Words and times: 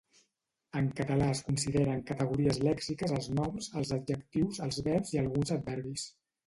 En 0.79 0.87
català 0.99 1.27
es 1.33 1.41
consideren 1.49 2.01
categories 2.13 2.59
lèxiques 2.69 3.15
els 3.19 3.31
noms, 3.41 3.71
els 3.83 3.95
adjectius, 4.01 4.67
els 4.69 4.85
verbs 4.93 5.19
i 5.19 5.27
alguns 5.27 5.59
adverbis. 5.61 6.13